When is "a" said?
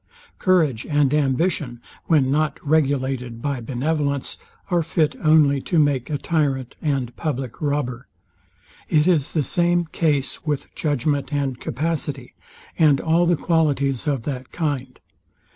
6.09-6.17